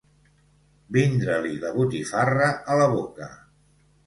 Vindre-li 0.97 1.51
la 1.65 1.71
botifarra 1.75 2.49
a 2.73 2.79
la 2.81 2.89
boca. 2.97 3.31